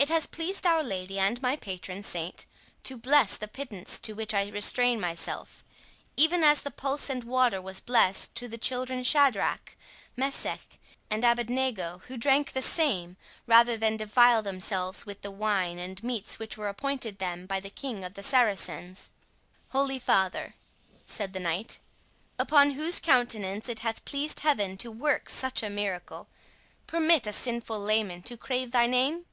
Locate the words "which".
4.14-4.32, 16.38-16.56